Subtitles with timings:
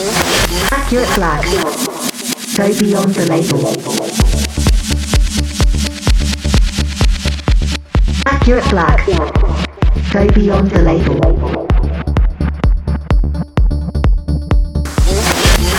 [0.00, 1.44] Accurate Black.
[2.56, 3.60] Go beyond the label.
[8.24, 9.06] Accurate Black.
[10.10, 11.20] Go beyond the label.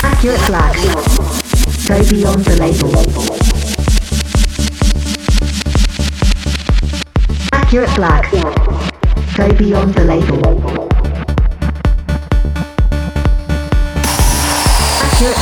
[0.04, 0.76] Accurate Black.
[1.88, 2.92] Go beyond the label.
[7.54, 8.32] Accurate Black.
[9.36, 10.91] Go beyond the label.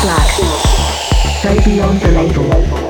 [0.01, 1.43] Black.
[1.43, 2.88] Go beyond the label.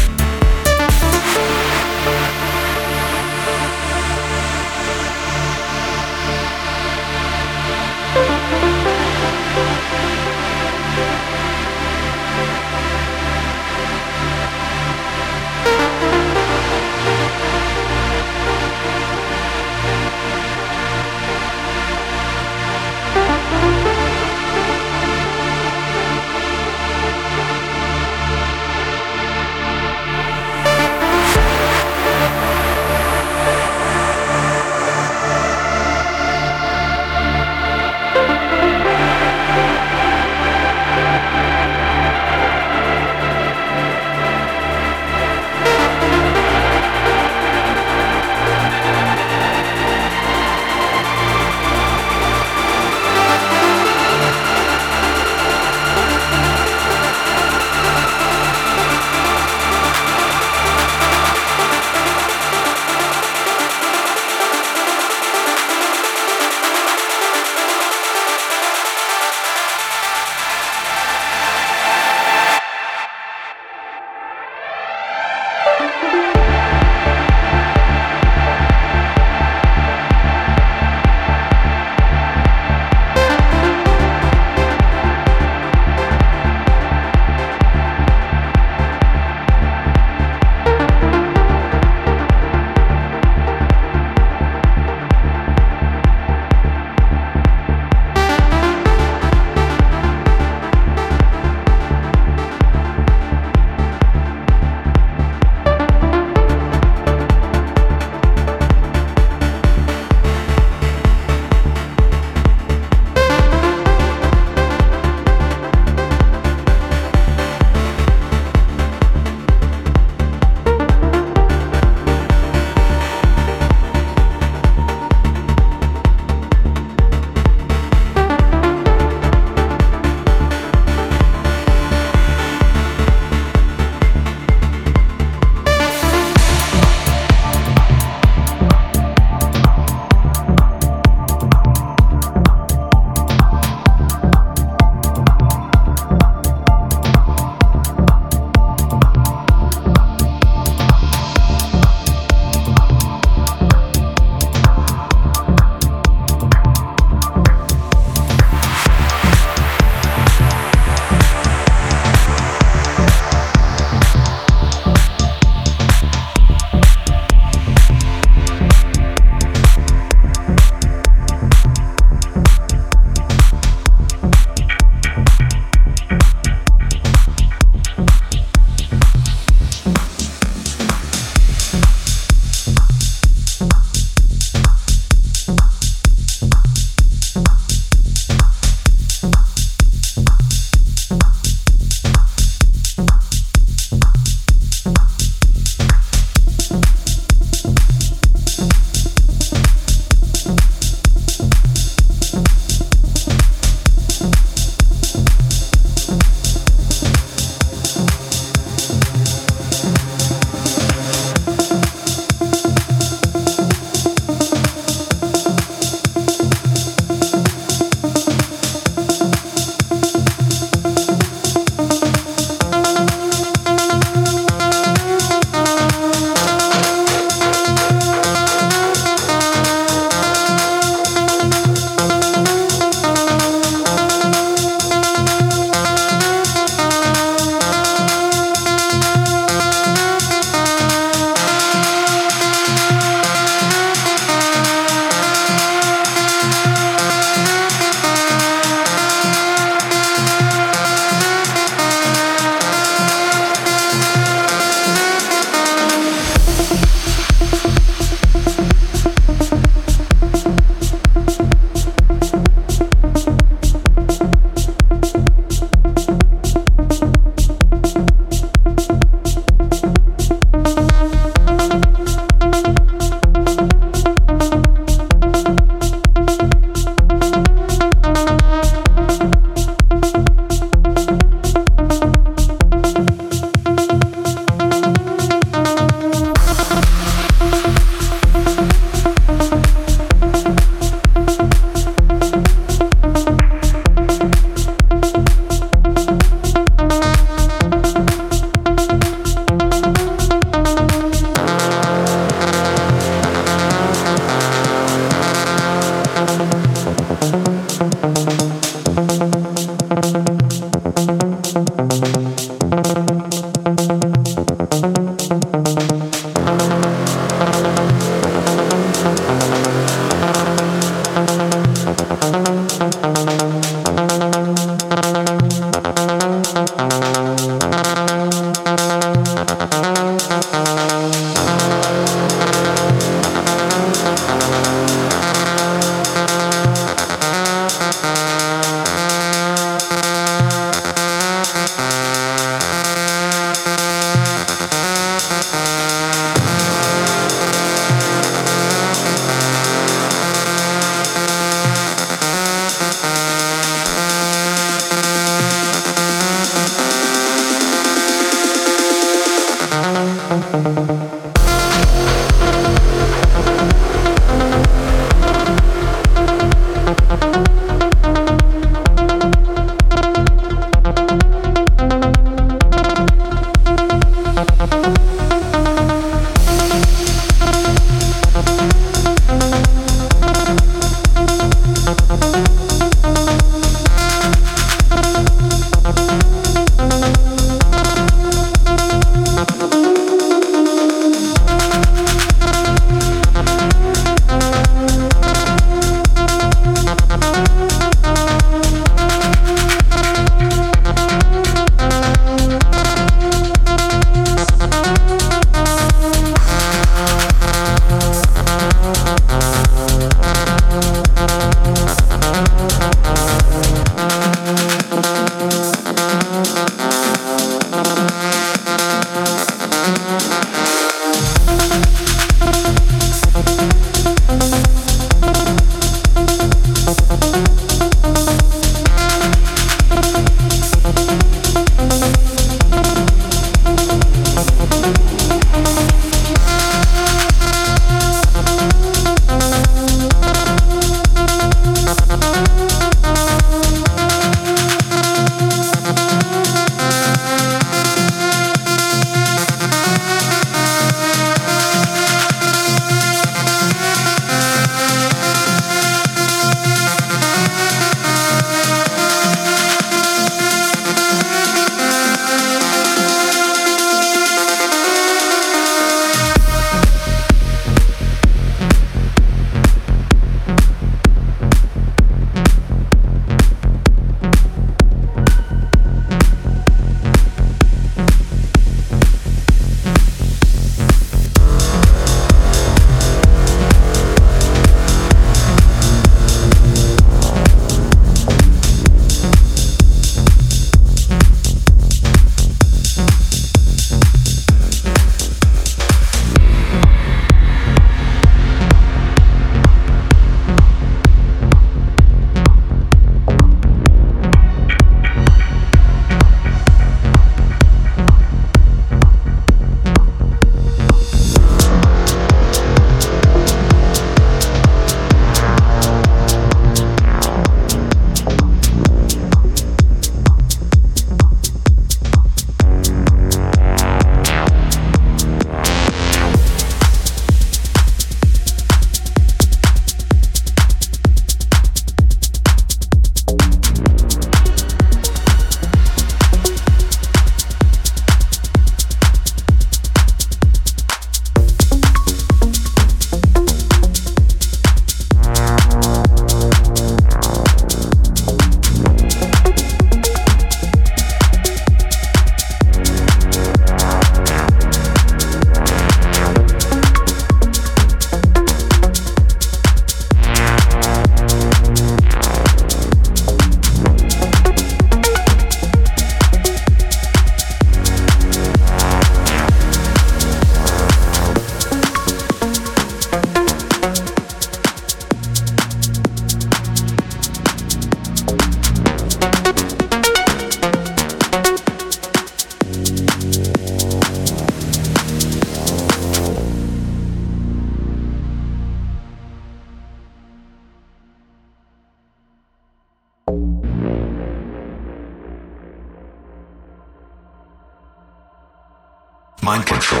[599.46, 600.00] Mind control.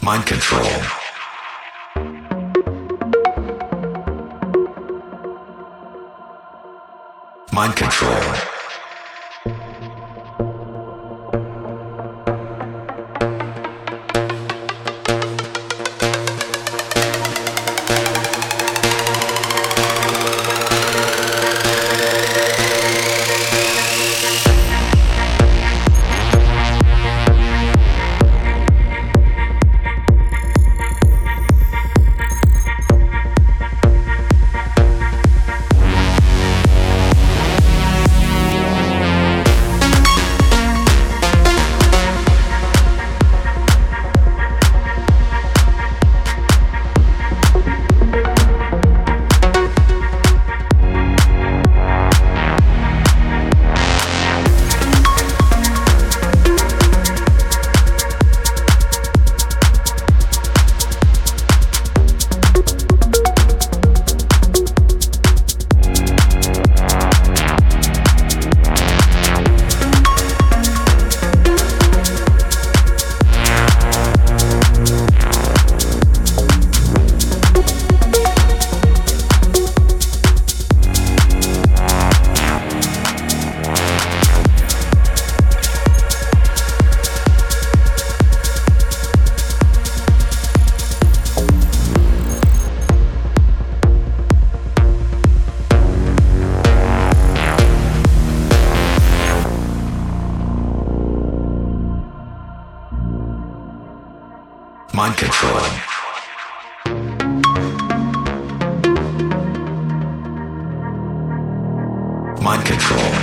[0.00, 0.64] Mind control.
[7.52, 8.55] Mind control.
[104.96, 105.60] Mind control.
[112.40, 113.15] Mind control.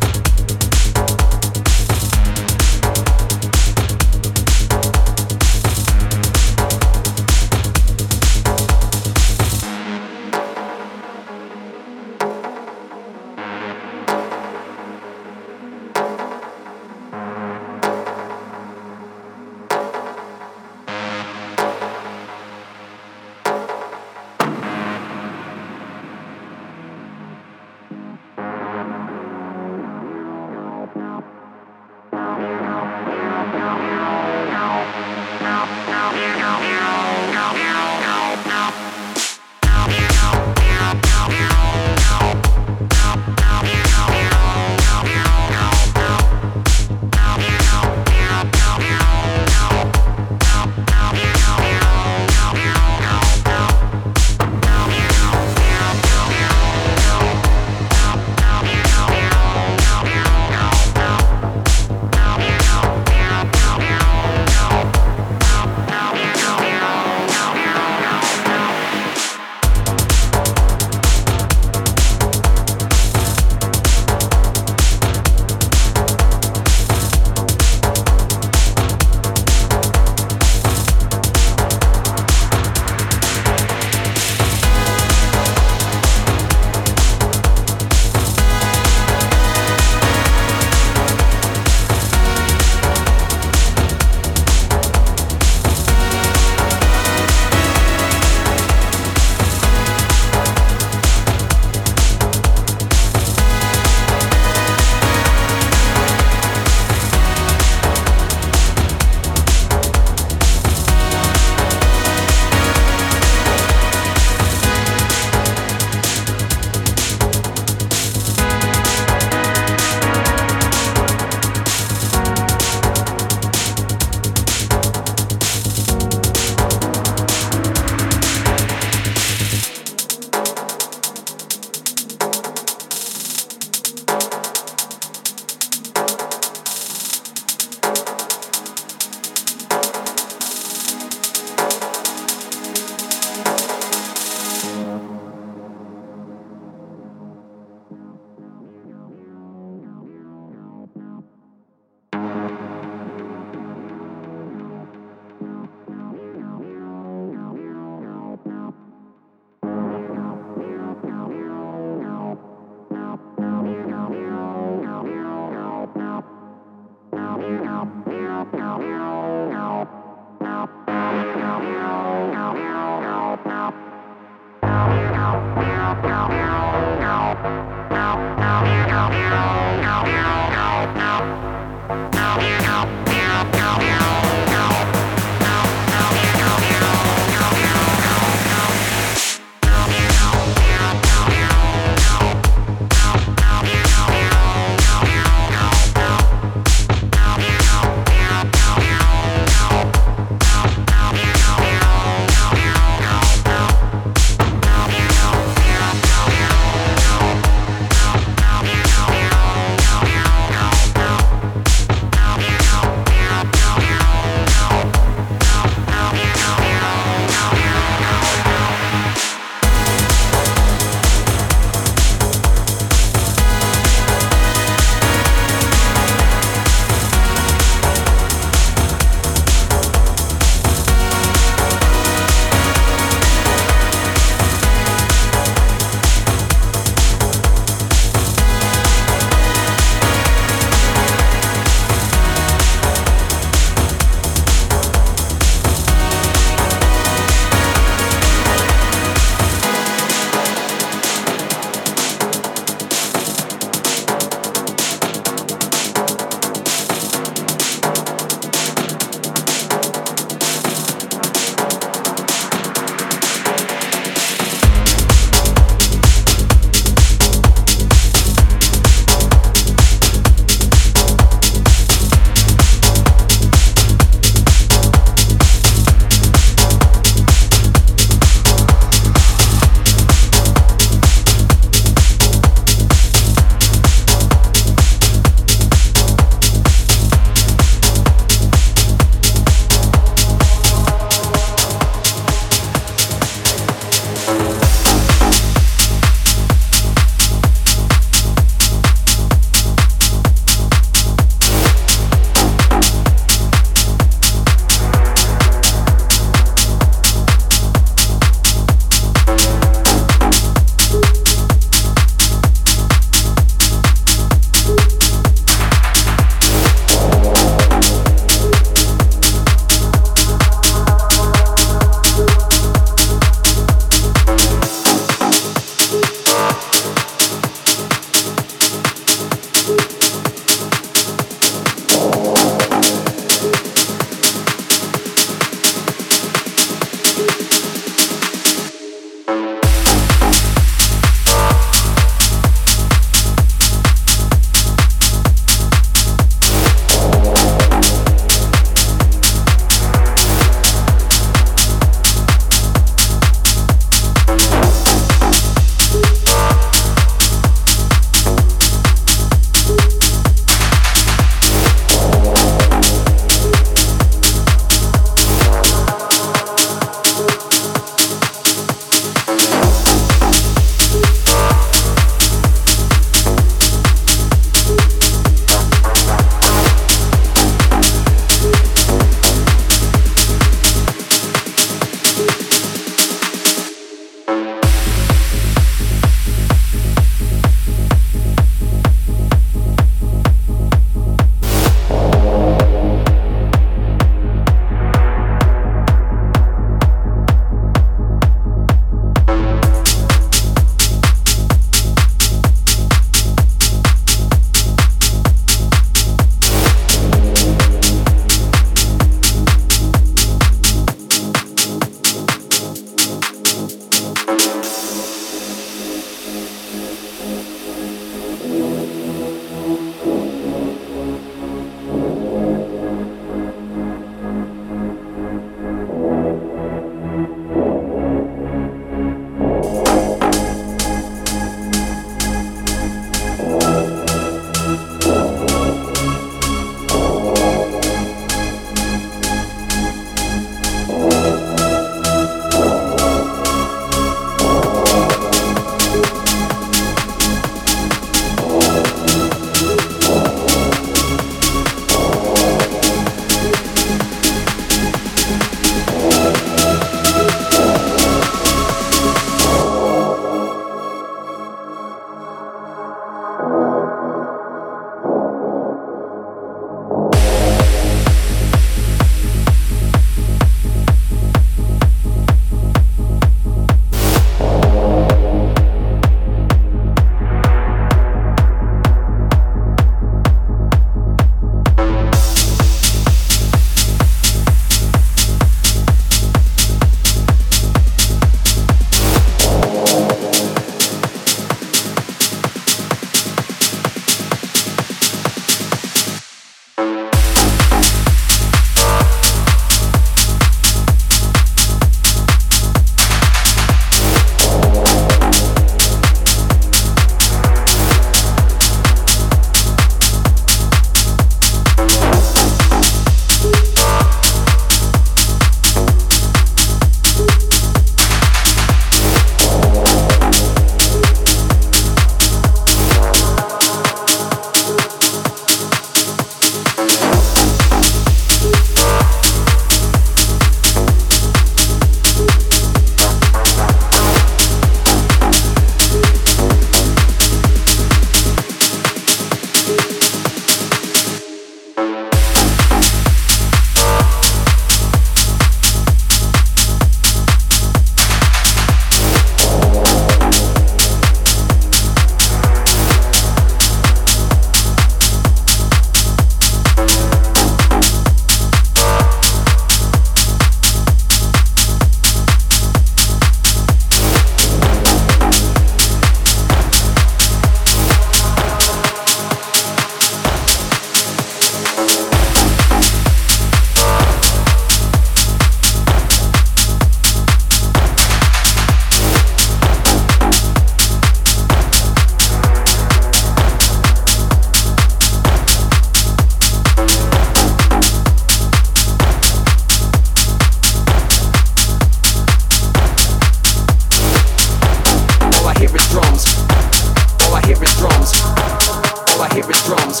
[599.64, 600.00] Drums.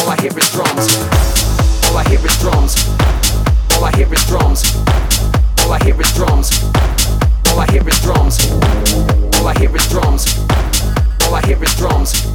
[0.00, 0.86] All I hear is drums.
[1.88, 2.74] All I hear is drums.
[3.74, 4.62] All I hear is drums.
[5.60, 6.62] All I hear is drums.
[7.50, 8.38] All I hear is drums.
[9.36, 10.38] All I hear is drums.
[11.26, 12.26] All I hear is drums.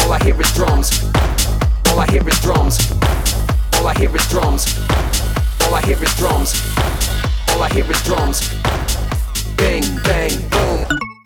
[0.00, 1.04] All I hear is drums.
[1.92, 2.78] All I hear is drums.
[3.74, 4.78] All I hear is drums.
[5.62, 6.62] All I hear is drums.
[7.50, 8.54] All I hear is drums.
[9.56, 11.17] Bang, bang, boom.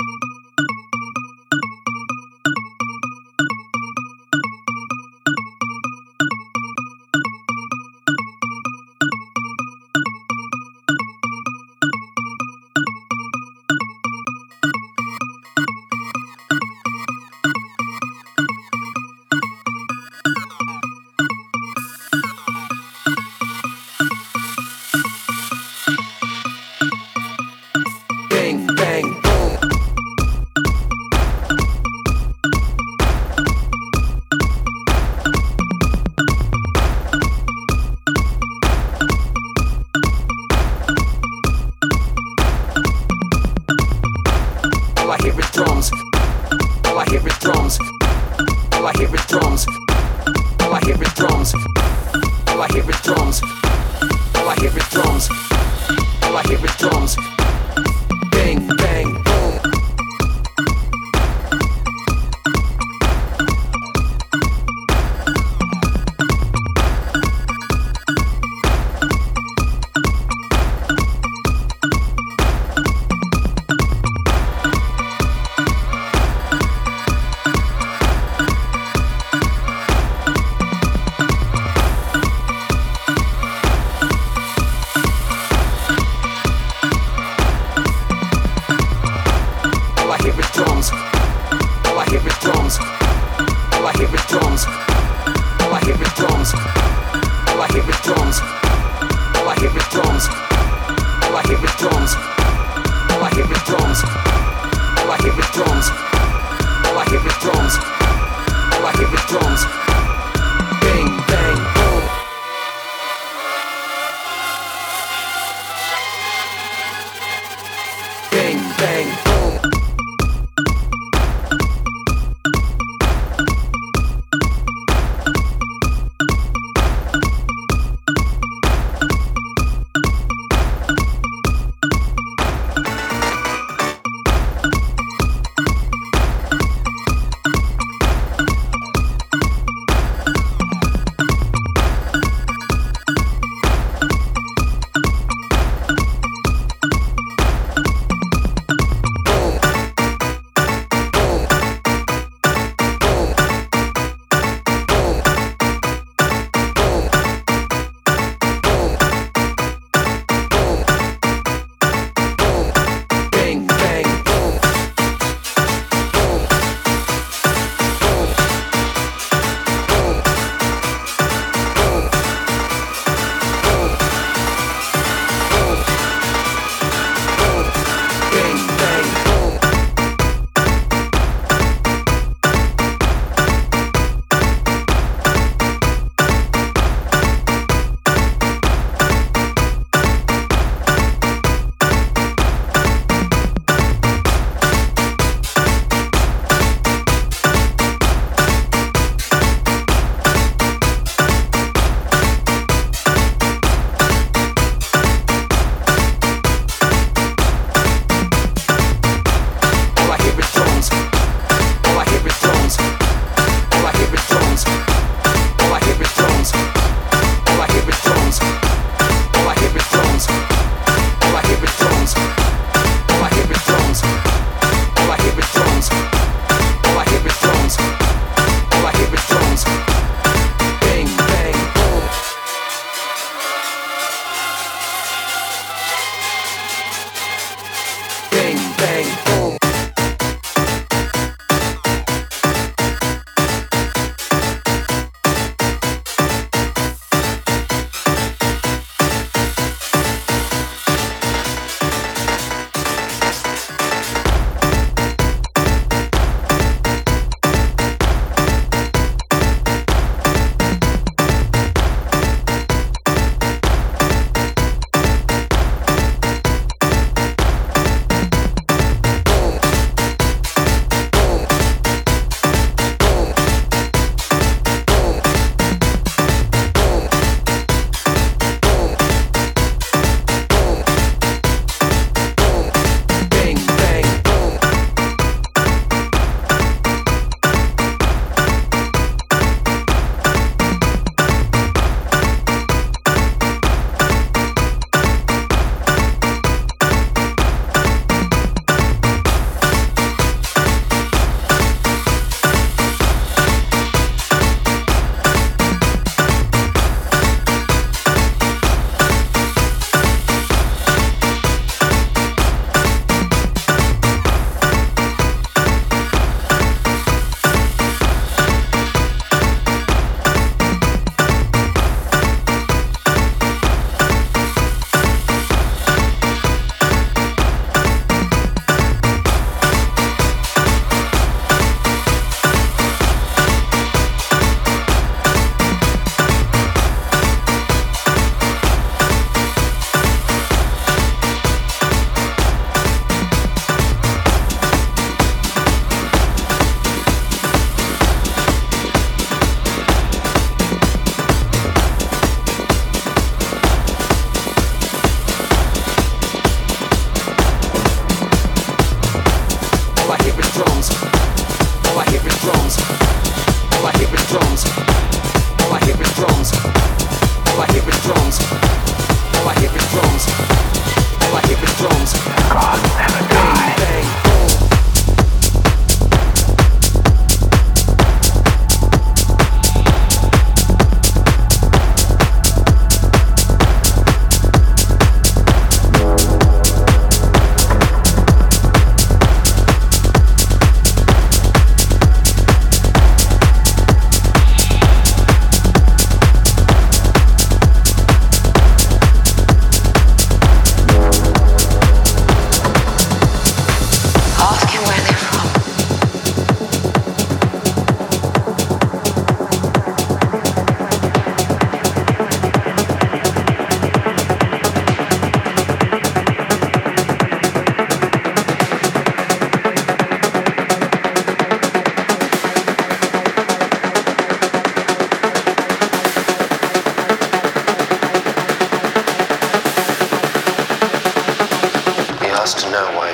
[432.54, 433.11] to know why